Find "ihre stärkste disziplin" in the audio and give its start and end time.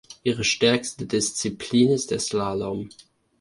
0.23-1.89